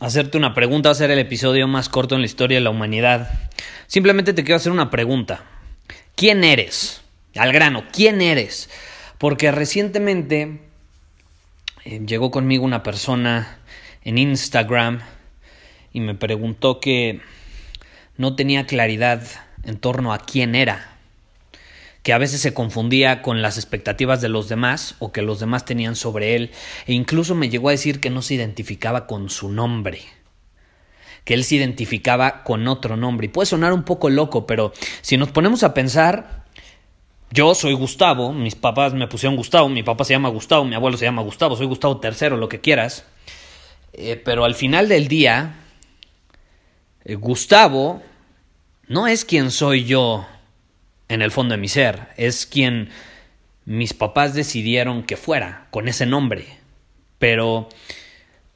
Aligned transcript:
hacerte 0.00 0.38
una 0.38 0.54
pregunta, 0.54 0.88
va 0.88 0.92
a 0.92 1.04
el 1.10 1.18
episodio 1.18 1.66
más 1.68 1.88
corto 1.88 2.14
en 2.14 2.20
la 2.22 2.26
historia 2.26 2.58
de 2.58 2.64
la 2.64 2.70
humanidad. 2.70 3.30
Simplemente 3.86 4.32
te 4.32 4.44
quiero 4.44 4.56
hacer 4.56 4.72
una 4.72 4.90
pregunta. 4.90 5.44
¿Quién 6.14 6.44
eres? 6.44 7.02
Al 7.34 7.52
grano, 7.52 7.84
¿quién 7.92 8.20
eres? 8.20 8.70
Porque 9.18 9.50
recientemente 9.50 10.60
eh, 11.84 12.00
llegó 12.06 12.30
conmigo 12.30 12.64
una 12.64 12.82
persona 12.82 13.58
en 14.02 14.18
Instagram 14.18 15.00
y 15.92 16.00
me 16.00 16.14
preguntó 16.14 16.80
que 16.80 17.20
no 18.16 18.34
tenía 18.34 18.66
claridad 18.66 19.22
en 19.64 19.78
torno 19.78 20.12
a 20.12 20.18
quién 20.18 20.54
era 20.54 20.95
que 22.06 22.12
a 22.12 22.18
veces 22.18 22.40
se 22.40 22.54
confundía 22.54 23.20
con 23.20 23.42
las 23.42 23.56
expectativas 23.56 24.20
de 24.20 24.28
los 24.28 24.48
demás 24.48 24.94
o 25.00 25.10
que 25.10 25.22
los 25.22 25.40
demás 25.40 25.64
tenían 25.64 25.96
sobre 25.96 26.36
él, 26.36 26.52
e 26.86 26.92
incluso 26.92 27.34
me 27.34 27.48
llegó 27.48 27.68
a 27.68 27.72
decir 27.72 27.98
que 27.98 28.10
no 28.10 28.22
se 28.22 28.34
identificaba 28.34 29.08
con 29.08 29.28
su 29.28 29.48
nombre, 29.48 30.02
que 31.24 31.34
él 31.34 31.42
se 31.42 31.56
identificaba 31.56 32.44
con 32.44 32.68
otro 32.68 32.96
nombre. 32.96 33.24
Y 33.24 33.30
puede 33.30 33.46
sonar 33.46 33.72
un 33.72 33.82
poco 33.82 34.08
loco, 34.08 34.46
pero 34.46 34.72
si 35.00 35.16
nos 35.16 35.32
ponemos 35.32 35.64
a 35.64 35.74
pensar, 35.74 36.44
yo 37.32 37.56
soy 37.56 37.72
Gustavo, 37.72 38.32
mis 38.32 38.54
papás 38.54 38.94
me 38.94 39.08
pusieron 39.08 39.34
Gustavo, 39.34 39.68
mi 39.68 39.82
papá 39.82 40.04
se 40.04 40.12
llama 40.12 40.28
Gustavo, 40.28 40.64
mi 40.64 40.76
abuelo 40.76 40.96
se 40.96 41.06
llama 41.06 41.22
Gustavo, 41.22 41.56
soy 41.56 41.66
Gustavo 41.66 42.00
III, 42.00 42.36
lo 42.36 42.48
que 42.48 42.60
quieras, 42.60 43.04
eh, 43.94 44.14
pero 44.24 44.44
al 44.44 44.54
final 44.54 44.88
del 44.88 45.08
día, 45.08 45.56
eh, 47.04 47.16
Gustavo 47.16 48.00
no 48.86 49.08
es 49.08 49.24
quien 49.24 49.50
soy 49.50 49.82
yo 49.86 50.24
en 51.08 51.22
el 51.22 51.30
fondo 51.30 51.54
de 51.54 51.60
mi 51.60 51.68
ser, 51.68 52.08
es 52.16 52.46
quien 52.46 52.90
mis 53.64 53.94
papás 53.94 54.34
decidieron 54.34 55.02
que 55.02 55.16
fuera, 55.16 55.66
con 55.70 55.88
ese 55.88 56.06
nombre. 56.06 56.46
Pero, 57.18 57.68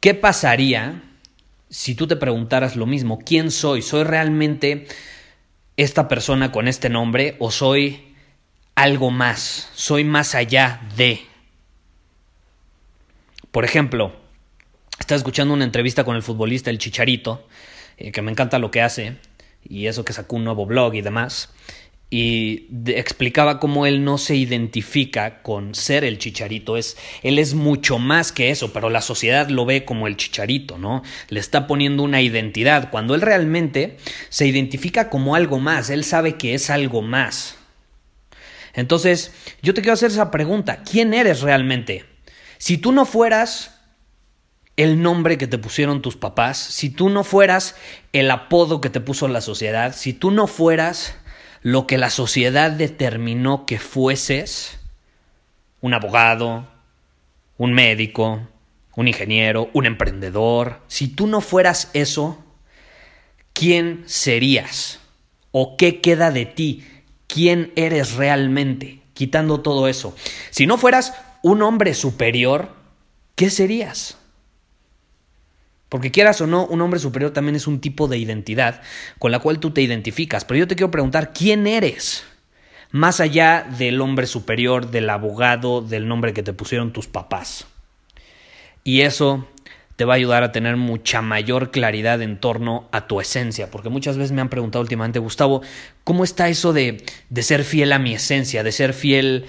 ¿qué 0.00 0.14
pasaría 0.14 1.02
si 1.68 1.94
tú 1.94 2.06
te 2.06 2.16
preguntaras 2.16 2.76
lo 2.76 2.86
mismo? 2.86 3.18
¿Quién 3.18 3.50
soy? 3.50 3.82
¿Soy 3.82 4.04
realmente 4.04 4.86
esta 5.76 6.08
persona 6.08 6.52
con 6.52 6.68
este 6.68 6.88
nombre 6.88 7.36
o 7.38 7.50
soy 7.50 8.14
algo 8.74 9.10
más? 9.10 9.70
¿Soy 9.74 10.04
más 10.04 10.34
allá 10.34 10.80
de? 10.96 11.22
Por 13.50 13.64
ejemplo, 13.64 14.14
estaba 14.98 15.16
escuchando 15.16 15.54
una 15.54 15.64
entrevista 15.64 16.04
con 16.04 16.16
el 16.16 16.22
futbolista 16.22 16.70
El 16.70 16.78
Chicharito, 16.78 17.48
eh, 17.96 18.12
que 18.12 18.22
me 18.22 18.30
encanta 18.30 18.58
lo 18.58 18.70
que 18.70 18.82
hace, 18.82 19.16
y 19.68 19.86
eso 19.86 20.04
que 20.04 20.12
sacó 20.12 20.36
un 20.36 20.44
nuevo 20.44 20.66
blog 20.66 20.94
y 20.94 21.00
demás 21.00 21.50
y 22.12 22.66
explicaba 22.86 23.60
cómo 23.60 23.86
él 23.86 24.02
no 24.02 24.18
se 24.18 24.34
identifica 24.34 25.42
con 25.42 25.76
ser 25.76 26.02
el 26.02 26.18
chicharito, 26.18 26.76
es 26.76 26.96
él 27.22 27.38
es 27.38 27.54
mucho 27.54 28.00
más 28.00 28.32
que 28.32 28.50
eso, 28.50 28.72
pero 28.72 28.90
la 28.90 29.00
sociedad 29.00 29.48
lo 29.48 29.64
ve 29.64 29.84
como 29.84 30.08
el 30.08 30.16
chicharito, 30.16 30.76
¿no? 30.76 31.02
Le 31.28 31.38
está 31.38 31.68
poniendo 31.68 32.02
una 32.02 32.20
identidad 32.20 32.90
cuando 32.90 33.14
él 33.14 33.20
realmente 33.20 33.96
se 34.28 34.48
identifica 34.48 35.08
como 35.08 35.36
algo 35.36 35.60
más, 35.60 35.88
él 35.88 36.02
sabe 36.02 36.34
que 36.34 36.54
es 36.54 36.68
algo 36.68 37.00
más. 37.00 37.56
Entonces, 38.74 39.32
yo 39.62 39.72
te 39.72 39.80
quiero 39.80 39.94
hacer 39.94 40.10
esa 40.10 40.32
pregunta, 40.32 40.82
¿quién 40.82 41.14
eres 41.14 41.42
realmente? 41.42 42.04
Si 42.58 42.76
tú 42.76 42.90
no 42.90 43.04
fueras 43.06 43.80
el 44.76 45.00
nombre 45.02 45.38
que 45.38 45.46
te 45.46 45.58
pusieron 45.58 46.02
tus 46.02 46.16
papás, 46.16 46.58
si 46.58 46.90
tú 46.90 47.08
no 47.08 47.22
fueras 47.22 47.76
el 48.12 48.30
apodo 48.30 48.80
que 48.80 48.90
te 48.90 49.00
puso 49.00 49.28
la 49.28 49.40
sociedad, 49.40 49.94
si 49.94 50.12
tú 50.12 50.30
no 50.30 50.46
fueras 50.46 51.14
lo 51.62 51.86
que 51.86 51.98
la 51.98 52.10
sociedad 52.10 52.70
determinó 52.70 53.66
que 53.66 53.78
fueses 53.78 54.78
un 55.80 55.94
abogado, 55.94 56.66
un 57.58 57.72
médico, 57.72 58.40
un 58.96 59.08
ingeniero, 59.08 59.70
un 59.72 59.86
emprendedor, 59.86 60.80
si 60.88 61.08
tú 61.08 61.26
no 61.26 61.40
fueras 61.40 61.90
eso, 61.94 62.38
¿quién 63.52 64.02
serías? 64.06 65.00
¿O 65.52 65.76
qué 65.76 66.00
queda 66.00 66.30
de 66.30 66.46
ti? 66.46 66.86
¿Quién 67.26 67.72
eres 67.76 68.14
realmente? 68.14 69.00
Quitando 69.14 69.60
todo 69.60 69.88
eso. 69.88 70.14
Si 70.50 70.66
no 70.66 70.78
fueras 70.78 71.14
un 71.42 71.62
hombre 71.62 71.94
superior, 71.94 72.74
¿qué 73.34 73.50
serías? 73.50 74.16
Porque 75.90 76.12
quieras 76.12 76.40
o 76.40 76.46
no, 76.46 76.64
un 76.64 76.80
hombre 76.80 77.00
superior 77.00 77.32
también 77.32 77.56
es 77.56 77.66
un 77.66 77.80
tipo 77.80 78.08
de 78.08 78.16
identidad 78.16 78.80
con 79.18 79.32
la 79.32 79.40
cual 79.40 79.58
tú 79.58 79.72
te 79.72 79.82
identificas. 79.82 80.46
Pero 80.46 80.60
yo 80.60 80.68
te 80.68 80.76
quiero 80.76 80.92
preguntar, 80.92 81.32
¿quién 81.34 81.66
eres? 81.66 82.24
Más 82.92 83.20
allá 83.20 83.66
del 83.76 84.00
hombre 84.00 84.26
superior, 84.26 84.90
del 84.90 85.10
abogado, 85.10 85.82
del 85.82 86.06
nombre 86.06 86.32
que 86.32 86.44
te 86.44 86.52
pusieron 86.52 86.92
tus 86.92 87.08
papás. 87.08 87.66
Y 88.84 89.02
eso 89.02 89.48
te 89.96 90.04
va 90.04 90.14
a 90.14 90.16
ayudar 90.16 90.44
a 90.44 90.52
tener 90.52 90.76
mucha 90.76 91.22
mayor 91.22 91.72
claridad 91.72 92.22
en 92.22 92.38
torno 92.38 92.88
a 92.92 93.06
tu 93.06 93.20
esencia, 93.20 93.70
porque 93.70 93.90
muchas 93.90 94.16
veces 94.16 94.32
me 94.32 94.40
han 94.40 94.48
preguntado 94.48 94.80
últimamente, 94.80 95.18
Gustavo, 95.18 95.60
¿cómo 96.04 96.24
está 96.24 96.48
eso 96.48 96.72
de, 96.72 97.04
de 97.28 97.42
ser 97.42 97.64
fiel 97.64 97.92
a 97.92 97.98
mi 97.98 98.14
esencia, 98.14 98.62
de 98.62 98.72
ser 98.72 98.94
fiel 98.94 99.44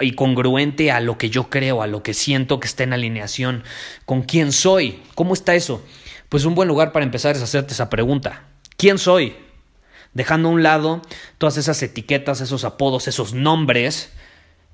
y 0.00 0.12
congruente 0.12 0.90
a 0.90 1.00
lo 1.00 1.18
que 1.18 1.30
yo 1.30 1.48
creo, 1.48 1.82
a 1.82 1.86
lo 1.86 2.02
que 2.02 2.14
siento 2.14 2.60
que 2.60 2.66
está 2.66 2.84
en 2.84 2.92
alineación 2.92 3.64
con 4.04 4.22
quién 4.22 4.52
soy. 4.52 5.02
¿Cómo 5.14 5.34
está 5.34 5.54
eso? 5.54 5.84
Pues 6.28 6.44
un 6.44 6.54
buen 6.54 6.68
lugar 6.68 6.92
para 6.92 7.04
empezar 7.04 7.36
es 7.36 7.42
hacerte 7.42 7.72
esa 7.72 7.88
pregunta. 7.88 8.44
¿Quién 8.76 8.98
soy? 8.98 9.36
Dejando 10.12 10.48
a 10.48 10.52
un 10.52 10.62
lado 10.62 11.02
todas 11.38 11.56
esas 11.56 11.82
etiquetas, 11.82 12.40
esos 12.40 12.64
apodos, 12.64 13.08
esos 13.08 13.34
nombres, 13.34 14.12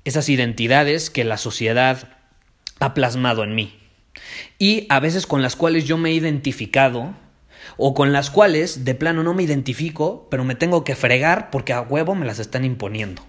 esas 0.05 0.29
identidades 0.29 1.09
que 1.09 1.23
la 1.23 1.37
sociedad 1.37 2.17
ha 2.79 2.93
plasmado 2.93 3.43
en 3.43 3.55
mí. 3.55 3.79
Y 4.59 4.85
a 4.89 4.99
veces 4.99 5.25
con 5.27 5.41
las 5.41 5.55
cuales 5.55 5.85
yo 5.85 5.97
me 5.97 6.09
he 6.09 6.13
identificado 6.13 7.13
o 7.77 7.93
con 7.93 8.13
las 8.13 8.29
cuales 8.29 8.85
de 8.85 8.95
plano 8.95 9.23
no 9.23 9.33
me 9.33 9.43
identifico, 9.43 10.27
pero 10.29 10.43
me 10.43 10.55
tengo 10.55 10.83
que 10.83 10.95
fregar 10.95 11.49
porque 11.49 11.73
a 11.73 11.81
huevo 11.81 12.15
me 12.15 12.25
las 12.25 12.39
están 12.39 12.65
imponiendo. 12.65 13.21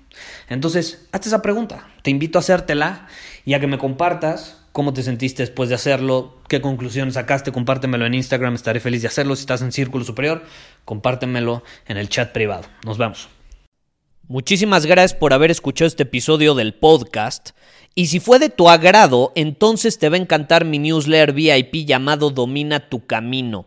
Entonces, 0.49 1.07
hazte 1.13 1.29
esa 1.29 1.43
pregunta, 1.43 1.89
te 2.03 2.11
invito 2.11 2.39
a 2.39 2.41
hacértela 2.41 3.09
y 3.45 3.55
a 3.55 3.61
que 3.61 3.67
me 3.67 3.79
compartas 3.79 4.65
cómo 4.75 4.93
te 4.93 5.05
sentiste 5.05 5.45
después 5.45 5.69
de 5.69 5.77
hacerlo, 5.77 6.39
qué 6.49 6.61
conclusiones 6.61 7.15
sacaste, 7.15 7.53
compártemelo 7.53 8.07
en 8.07 8.15
Instagram, 8.15 8.55
estaré 8.55 8.81
feliz 8.81 9.03
de 9.03 9.09
hacerlo. 9.09 9.37
Si 9.37 9.43
estás 9.43 9.63
en 9.63 9.71
Círculo 9.71 10.05
Superior, 10.05 10.43
compártemelo 10.85 11.63
en 11.87 11.97
el 11.97 12.09
chat 12.09 12.33
privado. 12.33 12.65
Nos 12.85 12.99
vemos. 12.99 13.29
Muchísimas 14.27 14.87
gracias 14.87 15.15
por 15.15 15.33
haber 15.33 15.51
escuchado 15.51 15.87
este 15.87 16.05
episodio 16.05 16.55
del 16.55 16.75
podcast. 16.75 17.51
Y 17.95 18.07
si 18.07 18.19
fue 18.19 18.41
de 18.41 18.49
tu 18.49 18.69
agrado, 18.69 19.33
entonces 19.37 19.99
te 19.99 20.09
va 20.09 20.17
a 20.17 20.21
encantar 20.21 20.65
mi 20.65 20.81
newsletter 20.81 21.35
VIP 21.35 21.87
llamado 21.87 22.31
Domina 22.31 22.89
tu 22.89 23.07
Camino. 23.07 23.67